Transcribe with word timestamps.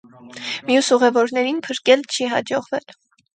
Մյուս 0.69 0.89
ուղևորներին 0.95 1.59
փրկել 1.67 2.03
չի 2.17 2.31
հաջողվել։ 2.33 2.91